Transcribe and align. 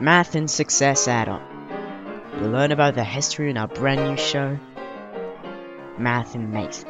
Math 0.00 0.36
and 0.36 0.48
Success 0.48 1.08
Add-on. 1.08 1.42
You'll 2.38 2.50
learn 2.50 2.70
about 2.70 2.94
the 2.94 3.02
history 3.02 3.50
in 3.50 3.56
our 3.56 3.66
brand 3.66 4.00
new 4.04 4.16
show, 4.16 4.56
Math 5.98 6.36
and 6.36 6.52
Mason. 6.52 6.88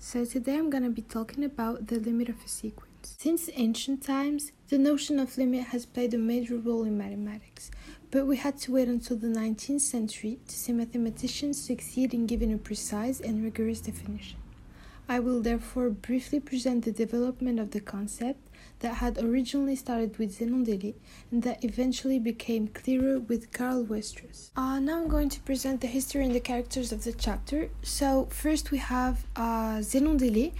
So 0.00 0.24
today 0.24 0.56
I'm 0.56 0.70
going 0.70 0.82
to 0.82 0.90
be 0.90 1.02
talking 1.02 1.44
about 1.44 1.86
the 1.86 2.00
limit 2.00 2.28
of 2.30 2.44
a 2.44 2.48
sequence. 2.48 3.14
Since 3.16 3.48
ancient 3.54 4.02
times, 4.02 4.50
the 4.70 4.78
notion 4.78 5.20
of 5.20 5.38
limit 5.38 5.68
has 5.68 5.86
played 5.86 6.12
a 6.12 6.18
major 6.18 6.56
role 6.56 6.82
in 6.82 6.98
mathematics, 6.98 7.70
but 8.10 8.26
we 8.26 8.38
had 8.38 8.58
to 8.58 8.72
wait 8.72 8.88
until 8.88 9.18
the 9.18 9.28
19th 9.28 9.82
century 9.82 10.40
to 10.48 10.56
see 10.56 10.72
mathematicians 10.72 11.62
succeed 11.62 12.12
in 12.12 12.26
giving 12.26 12.52
a 12.52 12.58
precise 12.58 13.20
and 13.20 13.44
rigorous 13.44 13.80
definition. 13.80 14.41
I 15.08 15.20
will 15.20 15.40
therefore 15.40 15.90
briefly 15.90 16.40
present 16.40 16.84
the 16.84 16.92
development 16.92 17.58
of 17.58 17.72
the 17.72 17.80
concept 17.80 18.48
that 18.80 18.94
had 18.94 19.18
originally 19.18 19.76
started 19.76 20.18
with 20.18 20.38
Zenon 20.38 20.64
d'Élée 20.64 20.94
and 21.30 21.42
that 21.42 21.64
eventually 21.64 22.18
became 22.18 22.68
clearer 22.68 23.18
with 23.18 23.52
Karl 23.52 23.84
Weierstrass. 23.84 24.50
Uh, 24.56 24.78
now 24.80 25.00
I'm 25.00 25.08
going 25.08 25.28
to 25.30 25.40
present 25.40 25.80
the 25.80 25.86
history 25.86 26.24
and 26.24 26.34
the 26.34 26.40
characters 26.40 26.92
of 26.92 27.04
the 27.04 27.12
chapter. 27.12 27.70
So 27.82 28.28
first 28.30 28.70
we 28.70 28.78
have 28.78 29.24
uh, 29.36 29.80
Zenon 29.82 30.18
d'Élée, 30.18 30.52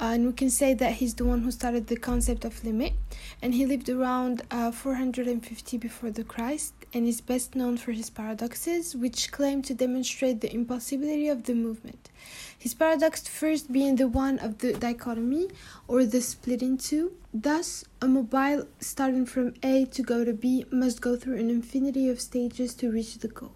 uh, 0.00 0.04
and 0.14 0.26
we 0.26 0.32
can 0.32 0.50
say 0.50 0.74
that 0.74 0.94
he's 0.94 1.14
the 1.14 1.24
one 1.24 1.42
who 1.42 1.50
started 1.50 1.86
the 1.86 1.96
concept 1.96 2.44
of 2.44 2.64
limit, 2.64 2.94
and 3.40 3.54
he 3.54 3.64
lived 3.64 3.88
around 3.88 4.42
uh, 4.50 4.72
450 4.72 5.78
before 5.78 6.10
the 6.10 6.24
Christ, 6.24 6.74
and 6.94 7.08
is 7.08 7.20
best 7.20 7.56
known 7.56 7.76
for 7.76 7.90
his 7.92 8.08
paradoxes, 8.08 8.94
which 8.94 9.32
claim 9.32 9.60
to 9.62 9.74
demonstrate 9.74 10.40
the 10.40 10.54
impossibility 10.54 11.28
of 11.28 11.42
the 11.42 11.54
movement. 11.54 12.10
His 12.56 12.72
paradox 12.72 13.26
first 13.26 13.72
being 13.72 13.96
the 13.96 14.06
one 14.06 14.38
of 14.38 14.58
the 14.58 14.72
dichotomy, 14.72 15.48
or 15.88 16.04
the 16.04 16.20
split 16.20 16.62
in 16.62 16.78
two. 16.78 17.12
Thus, 17.34 17.84
a 18.00 18.06
mobile 18.06 18.68
starting 18.78 19.26
from 19.26 19.54
A 19.62 19.86
to 19.86 20.02
go 20.02 20.24
to 20.24 20.32
B 20.32 20.64
must 20.70 21.00
go 21.00 21.16
through 21.16 21.38
an 21.38 21.50
infinity 21.50 22.08
of 22.08 22.20
stages 22.20 22.74
to 22.76 22.92
reach 22.92 23.18
the 23.18 23.28
goal. 23.28 23.52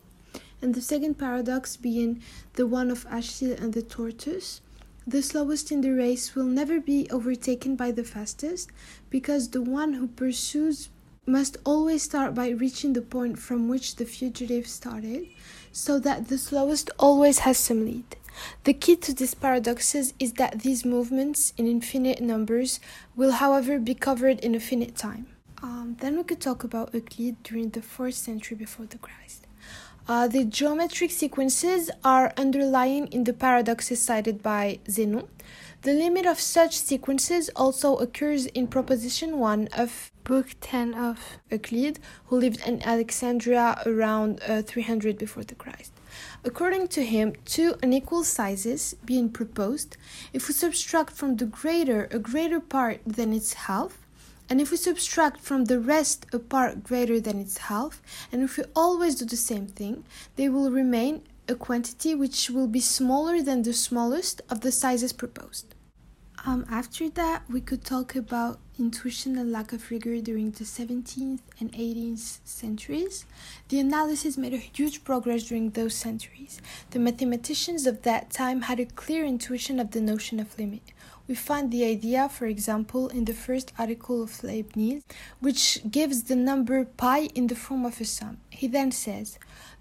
And 0.60 0.74
the 0.74 0.82
second 0.82 1.14
paradox 1.14 1.76
being 1.76 2.20
the 2.54 2.66
one 2.66 2.90
of 2.90 3.06
Achille 3.08 3.56
and 3.56 3.72
the 3.72 3.82
tortoise 3.82 4.60
the 5.08 5.22
slowest 5.22 5.72
in 5.72 5.80
the 5.80 5.90
race 5.90 6.34
will 6.34 6.44
never 6.44 6.78
be 6.80 7.08
overtaken 7.10 7.76
by 7.76 7.90
the 7.90 8.04
fastest 8.04 8.68
because 9.08 9.48
the 9.48 9.62
one 9.62 9.94
who 9.94 10.06
pursues 10.06 10.90
must 11.28 11.56
always 11.64 12.02
start 12.02 12.34
by 12.34 12.48
reaching 12.48 12.94
the 12.94 13.02
point 13.02 13.38
from 13.38 13.68
which 13.68 13.96
the 13.96 14.04
fugitive 14.04 14.66
started, 14.66 15.28
so 15.72 15.98
that 15.98 16.28
the 16.28 16.38
slowest 16.38 16.90
always 16.98 17.40
has 17.40 17.58
some 17.58 17.84
lead. 17.84 18.16
The 18.64 18.74
key 18.74 18.96
to 18.96 19.12
these 19.12 19.34
paradoxes 19.34 20.14
is 20.18 20.34
that 20.34 20.60
these 20.60 20.84
movements 20.84 21.52
in 21.56 21.66
infinite 21.66 22.20
numbers 22.20 22.80
will, 23.16 23.32
however, 23.32 23.78
be 23.78 23.94
covered 23.94 24.40
in 24.40 24.54
a 24.54 24.60
finite 24.60 24.96
time. 24.96 25.26
Um, 25.62 25.96
then 26.00 26.16
we 26.16 26.22
could 26.22 26.40
talk 26.40 26.62
about 26.64 26.94
Euclid 26.94 27.42
during 27.42 27.70
the 27.70 27.80
4th 27.80 28.14
century 28.14 28.56
before 28.56 28.86
the 28.86 28.98
Christ. 28.98 29.46
Uh, 30.06 30.26
the 30.26 30.44
geometric 30.44 31.10
sequences 31.10 31.90
are 32.02 32.32
underlying 32.38 33.08
in 33.08 33.24
the 33.24 33.32
paradoxes 33.34 34.00
cited 34.00 34.42
by 34.42 34.78
Zenon. 34.86 35.28
The 35.82 35.92
limit 35.92 36.26
of 36.26 36.40
such 36.40 36.78
sequences 36.78 37.50
also 37.54 37.96
occurs 37.96 38.46
in 38.46 38.68
Proposition 38.68 39.38
1 39.38 39.68
of 39.76 40.10
Book 40.28 40.48
10 40.60 40.92
of 40.92 41.38
Euclid, 41.50 41.98
who 42.26 42.36
lived 42.38 42.60
in 42.66 42.82
Alexandria 42.82 43.80
around 43.86 44.42
uh, 44.46 44.60
300 44.60 45.16
before 45.16 45.42
the 45.42 45.54
Christ. 45.54 45.90
According 46.44 46.88
to 46.88 47.02
him, 47.02 47.32
two 47.46 47.76
unequal 47.82 48.24
sizes 48.24 48.94
being 49.06 49.30
proposed, 49.30 49.96
if 50.34 50.46
we 50.46 50.52
subtract 50.52 51.14
from 51.14 51.36
the 51.36 51.46
greater 51.46 52.08
a 52.10 52.18
greater 52.18 52.60
part 52.60 53.00
than 53.06 53.32
its 53.32 53.54
half, 53.54 53.96
and 54.50 54.60
if 54.60 54.70
we 54.70 54.76
subtract 54.76 55.40
from 55.40 55.64
the 55.64 55.80
rest 55.80 56.26
a 56.30 56.38
part 56.38 56.84
greater 56.84 57.18
than 57.18 57.40
its 57.40 57.56
half, 57.72 58.02
and 58.30 58.42
if 58.42 58.58
we 58.58 58.64
always 58.76 59.14
do 59.14 59.24
the 59.24 59.34
same 59.34 59.66
thing, 59.66 60.04
they 60.36 60.50
will 60.50 60.70
remain 60.70 61.22
a 61.48 61.54
quantity 61.54 62.14
which 62.14 62.50
will 62.50 62.68
be 62.68 62.80
smaller 62.80 63.40
than 63.40 63.62
the 63.62 63.72
smallest 63.72 64.42
of 64.50 64.60
the 64.60 64.72
sizes 64.72 65.14
proposed. 65.14 65.74
Um, 66.44 66.66
after 66.70 67.08
that, 67.10 67.44
we 67.48 67.62
could 67.62 67.82
talk 67.82 68.14
about 68.14 68.60
intuition 68.78 69.36
and 69.36 69.50
lack 69.52 69.72
of 69.72 69.90
rigor 69.90 70.20
during 70.20 70.50
the 70.50 70.64
17th 70.64 71.40
and 71.60 71.72
18th 71.72 72.38
centuries. 72.44 73.26
The 73.68 73.80
analysis 73.80 74.36
made 74.36 74.54
a 74.54 74.58
huge 74.58 75.04
progress 75.04 75.44
during 75.44 75.70
those 75.70 75.94
centuries. 75.94 76.60
The 76.90 76.98
mathematicians 76.98 77.86
of 77.86 78.02
that 78.02 78.30
time 78.30 78.62
had 78.62 78.80
a 78.80 78.86
clear 78.86 79.24
intuition 79.24 79.80
of 79.80 79.90
the 79.90 80.00
notion 80.00 80.40
of 80.40 80.58
limit. 80.58 80.92
We 81.26 81.34
find 81.34 81.70
the 81.70 81.84
idea, 81.84 82.28
for 82.28 82.46
example, 82.46 83.08
in 83.08 83.26
the 83.26 83.34
first 83.34 83.72
article 83.78 84.22
of 84.22 84.42
Leibniz, 84.42 85.02
which 85.40 85.80
gives 85.90 86.22
the 86.22 86.36
number 86.36 86.84
pi 86.84 87.28
in 87.34 87.48
the 87.48 87.54
form 87.54 87.84
of 87.84 88.00
a 88.00 88.04
sum. 88.04 88.38
He 88.48 88.66
then 88.66 88.92
says, 88.92 89.38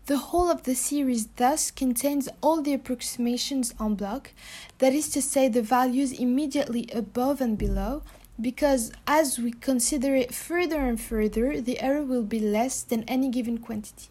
the 0.08 0.18
whole 0.18 0.50
of 0.50 0.64
the 0.64 0.74
series 0.74 1.28
thus 1.36 1.70
contains 1.70 2.30
all 2.42 2.62
the 2.62 2.74
approximations 2.74 3.74
en 3.78 3.96
bloc, 3.96 4.32
that 4.78 4.94
is 4.94 5.10
to 5.10 5.22
say, 5.22 5.50
the 5.50 5.62
values 5.62 6.14
immediately 6.14 6.90
above 6.94 7.42
and 7.42 7.58
below, 7.58 8.04
because 8.40 8.92
as 9.08 9.40
we 9.40 9.52
consider 9.52 10.16
it 10.16 10.34
further 10.34 10.82
and 10.82 11.00
further, 11.00 11.60
the 11.60 11.80
error 11.80 12.04
will 12.04 12.24
be 12.24 12.40
less 12.40 12.84
than 12.84 13.04
any 13.04 13.30
given 13.30 13.58
quantity. 13.58 14.10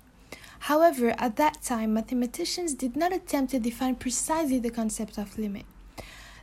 However, 0.61 1.15
at 1.19 1.37
that 1.37 1.63
time, 1.63 1.95
mathematicians 1.95 2.75
did 2.75 2.97
not 2.97 3.13
attempt 3.13 3.53
to 3.53 3.61
define 3.61 3.95
precisely 3.95 4.59
the 4.59 4.71
concept 4.71 5.19
of 5.19 5.39
limit. 5.39 5.65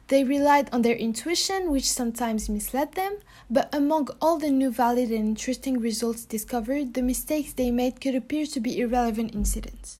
They 0.07 0.23
relied 0.23 0.69
on 0.71 0.81
their 0.81 0.95
intuition, 0.95 1.71
which 1.71 1.91
sometimes 1.91 2.49
misled 2.49 2.93
them, 2.93 3.17
but 3.49 3.73
among 3.73 4.09
all 4.21 4.37
the 4.37 4.51
new 4.51 4.69
valid 4.69 5.09
and 5.09 5.29
interesting 5.29 5.79
results 5.79 6.25
discovered, 6.25 6.93
the 6.93 7.01
mistakes 7.01 7.53
they 7.53 7.71
made 7.71 8.01
could 8.01 8.15
appear 8.15 8.45
to 8.45 8.59
be 8.59 8.79
irrelevant 8.79 9.33
incidents. 9.33 9.99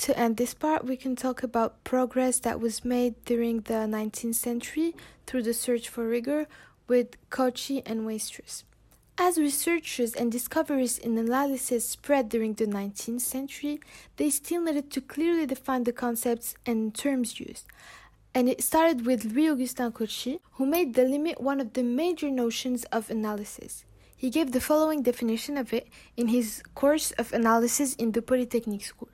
To 0.00 0.18
end 0.18 0.36
this 0.36 0.52
part, 0.52 0.84
we 0.84 0.96
can 0.96 1.16
talk 1.16 1.42
about 1.42 1.82
progress 1.84 2.38
that 2.40 2.60
was 2.60 2.84
made 2.84 3.14
during 3.24 3.60
the 3.60 3.88
19th 3.88 4.34
century 4.34 4.94
through 5.26 5.42
the 5.42 5.54
search 5.54 5.88
for 5.88 6.06
rigor 6.06 6.46
with 6.88 7.16
Cauchy 7.30 7.82
and 7.86 8.02
Weierstrass. 8.02 8.64
As 9.18 9.38
researchers 9.38 10.14
and 10.14 10.30
discoveries 10.30 10.98
in 10.98 11.16
analysis 11.16 11.88
spread 11.88 12.28
during 12.28 12.54
the 12.54 12.66
19th 12.66 13.22
century, 13.22 13.80
they 14.16 14.30
still 14.30 14.62
needed 14.62 14.90
to 14.90 15.00
clearly 15.00 15.46
define 15.46 15.84
the 15.84 15.92
concepts 15.92 16.54
and 16.66 16.94
terms 16.94 17.40
used 17.40 17.66
and 18.36 18.50
it 18.50 18.62
started 18.62 19.06
with 19.06 19.24
Louis 19.24 19.48
Augustin 19.48 19.92
Cauchy, 19.92 20.40
who 20.52 20.66
made 20.66 20.92
the 20.92 21.04
limit 21.04 21.40
one 21.40 21.58
of 21.58 21.72
the 21.72 21.82
major 21.82 22.30
notions 22.30 22.84
of 22.92 23.08
analysis. 23.08 23.86
He 24.14 24.28
gave 24.28 24.52
the 24.52 24.60
following 24.60 25.02
definition 25.02 25.56
of 25.56 25.72
it 25.72 25.88
in 26.18 26.28
his 26.28 26.62
course 26.74 27.12
of 27.12 27.32
analysis 27.32 27.94
in 27.94 28.12
the 28.12 28.20
Polytechnic 28.20 28.84
School. 28.84 29.08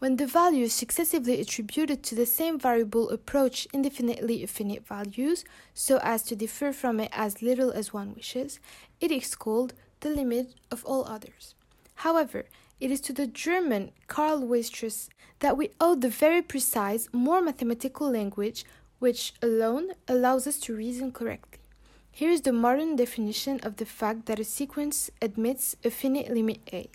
When 0.00 0.16
the 0.16 0.26
values 0.26 0.72
successively 0.72 1.42
attributed 1.42 2.02
to 2.04 2.14
the 2.14 2.24
same 2.24 2.58
variable 2.58 3.10
approach 3.10 3.68
indefinitely 3.70 4.36
infinite 4.36 4.86
values, 4.86 5.44
so 5.74 5.98
as 6.02 6.22
to 6.22 6.34
differ 6.34 6.72
from 6.72 7.00
it 7.00 7.10
as 7.12 7.42
little 7.42 7.70
as 7.70 7.92
one 7.92 8.14
wishes, 8.14 8.60
it 8.98 9.10
is 9.10 9.34
called 9.34 9.74
the 10.00 10.08
limit 10.08 10.54
of 10.70 10.82
all 10.86 11.04
others. 11.04 11.54
However, 11.96 12.46
it 12.80 12.90
is 12.90 13.02
to 13.02 13.12
the 13.12 13.26
German 13.26 13.90
Karl 14.06 14.40
Weierstrass 14.40 15.10
that 15.40 15.58
we 15.58 15.68
owe 15.78 15.94
the 15.94 16.08
very 16.08 16.40
precise, 16.40 17.06
more 17.12 17.42
mathematical 17.42 18.10
language 18.10 18.64
which 19.00 19.34
alone 19.42 19.90
allows 20.08 20.46
us 20.46 20.58
to 20.60 20.74
reason 20.74 21.12
correctly. 21.12 21.58
Here 22.10 22.30
is 22.30 22.40
the 22.40 22.54
modern 22.54 22.96
definition 22.96 23.60
of 23.62 23.76
the 23.76 23.84
fact 23.84 24.24
that 24.26 24.40
a 24.40 24.44
sequence 24.44 25.10
admits 25.20 25.76
a 25.84 25.90
finite 25.90 26.30
limit 26.30 26.60
a. 26.72 26.88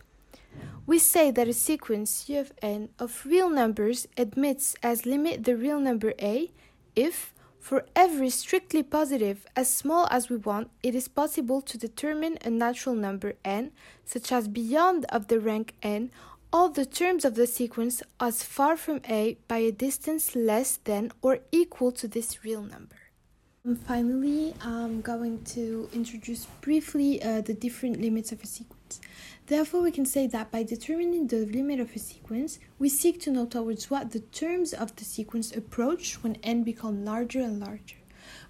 We 0.85 0.99
say 0.99 1.31
that 1.31 1.47
a 1.47 1.53
sequence 1.53 2.29
U 2.29 2.39
of 2.39 2.53
n 2.61 2.89
of 2.99 3.25
real 3.25 3.49
numbers 3.49 4.07
admits 4.17 4.75
as 4.83 5.05
limit 5.05 5.43
the 5.43 5.55
real 5.55 5.79
number 5.79 6.13
a 6.19 6.51
if 6.95 7.33
for 7.65 7.83
every 7.95 8.29
strictly 8.29 8.83
positive, 8.83 9.47
as 9.55 9.67
small 9.71 10.07
as 10.11 10.29
we 10.29 10.35
want, 10.35 10.69
it 10.83 10.93
is 10.93 11.07
possible 11.07 11.61
to 11.63 11.79
determine 11.79 12.37
a 12.45 12.51
natural 12.51 12.93
number 12.93 13.33
n, 13.43 13.71
such 14.05 14.31
as 14.31 14.47
beyond 14.47 15.05
of 15.05 15.29
the 15.29 15.39
rank 15.39 15.73
n, 15.81 16.11
all 16.53 16.69
the 16.69 16.85
terms 16.85 17.25
of 17.25 17.33
the 17.33 17.47
sequence 17.47 18.03
as 18.19 18.43
far 18.43 18.77
from 18.77 19.01
a 19.09 19.39
by 19.47 19.57
a 19.57 19.71
distance 19.71 20.35
less 20.35 20.77
than 20.83 21.11
or 21.23 21.39
equal 21.51 21.91
to 21.93 22.07
this 22.07 22.45
real 22.45 22.61
number. 22.61 22.97
And 23.63 23.79
finally, 23.79 24.53
I'm 24.61 25.01
going 25.01 25.43
to 25.55 25.89
introduce 25.91 26.45
briefly 26.61 27.19
uh, 27.23 27.41
the 27.41 27.55
different 27.55 27.99
limits 27.99 28.31
of 28.31 28.43
a 28.43 28.45
sequence. 28.85 29.07
Therefore, 29.47 29.81
we 29.81 29.91
can 29.91 30.05
say 30.05 30.27
that 30.27 30.51
by 30.51 30.63
determining 30.63 31.27
the 31.27 31.45
limit 31.45 31.79
of 31.79 31.95
a 31.95 31.99
sequence, 31.99 32.59
we 32.79 32.89
seek 32.89 33.19
to 33.21 33.31
know 33.31 33.45
towards 33.45 33.89
what 33.89 34.11
the 34.11 34.21
terms 34.31 34.73
of 34.73 34.95
the 34.95 35.05
sequence 35.05 35.55
approach 35.55 36.23
when 36.23 36.37
n 36.43 36.63
become 36.63 37.05
larger 37.05 37.41
and 37.41 37.59
larger. 37.59 37.97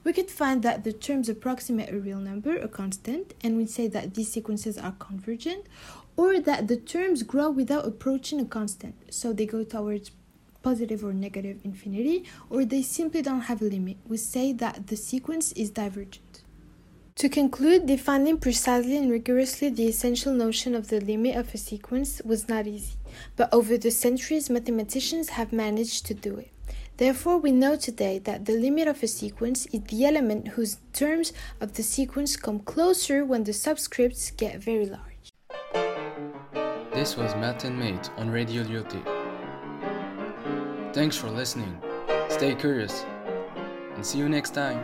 We 0.05 0.13
could 0.13 0.31
find 0.31 0.63
that 0.63 0.83
the 0.83 0.93
terms 0.93 1.27
approximate 1.27 1.91
a 1.91 1.99
real 1.99 2.19
number, 2.19 2.55
a 2.55 2.67
constant, 2.67 3.33
and 3.43 3.57
we 3.57 3.65
say 3.65 3.87
that 3.89 4.13
these 4.13 4.31
sequences 4.31 4.77
are 4.77 4.95
convergent, 4.99 5.65
or 6.15 6.39
that 6.39 6.67
the 6.67 6.77
terms 6.77 7.23
grow 7.23 7.49
without 7.49 7.85
approaching 7.85 8.39
a 8.39 8.45
constant, 8.45 8.95
so 9.09 9.33
they 9.33 9.45
go 9.45 9.63
towards 9.63 10.11
positive 10.63 11.03
or 11.03 11.13
negative 11.13 11.59
infinity, 11.63 12.23
or 12.49 12.63
they 12.63 12.81
simply 12.81 13.21
don't 13.21 13.49
have 13.49 13.61
a 13.61 13.65
limit. 13.65 13.97
We 14.07 14.17
say 14.17 14.53
that 14.53 14.87
the 14.87 14.95
sequence 14.95 15.51
is 15.53 15.69
divergent. 15.71 16.24
To 17.19 17.29
conclude, 17.29 17.85
defining 17.85 18.39
precisely 18.39 18.97
and 18.97 19.09
rigorously 19.09 19.69
the 19.69 19.87
essential 19.87 20.33
notion 20.33 20.75
of 20.75 20.89
the 20.89 20.99
limit 20.99 21.37
of 21.37 21.53
a 21.53 21.57
sequence 21.57 22.21
was 22.25 22.49
not 22.49 22.67
easy, 22.67 22.95
but 23.37 23.47
over 23.53 23.77
the 23.77 23.89
centuries, 23.89 24.49
mathematicians 24.49 25.29
have 25.29 25.53
managed 25.53 26.05
to 26.07 26.13
do 26.13 26.35
it. 26.35 26.51
Therefore, 26.97 27.37
we 27.37 27.53
know 27.53 27.77
today 27.77 28.19
that 28.19 28.43
the 28.43 28.51
limit 28.51 28.89
of 28.89 29.01
a 29.01 29.07
sequence 29.07 29.65
is 29.67 29.81
the 29.83 30.05
element 30.05 30.49
whose 30.49 30.77
terms 30.91 31.31
of 31.61 31.75
the 31.75 31.83
sequence 31.83 32.35
come 32.35 32.59
closer 32.59 33.23
when 33.23 33.45
the 33.45 33.53
subscripts 33.53 34.35
get 34.35 34.59
very 34.59 34.85
large. 34.85 35.31
This 36.93 37.15
was 37.15 37.33
Math 37.35 37.63
and 37.63 37.79
Mate 37.79 38.09
on 38.17 38.29
Radio 38.29 38.63
Lyautey. 38.63 39.03
Thanks 40.93 41.15
for 41.15 41.29
listening. 41.29 41.81
Stay 42.27 42.55
curious 42.55 43.05
and 43.95 44.05
see 44.05 44.17
you 44.17 44.27
next 44.27 44.53
time. 44.53 44.83